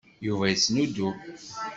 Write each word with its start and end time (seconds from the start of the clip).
Yuba 0.25 0.45
yettnudum. 0.51 1.17